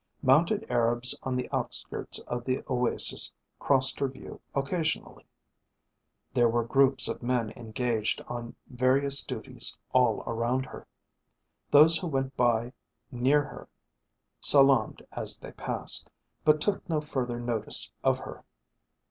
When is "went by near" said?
12.07-13.43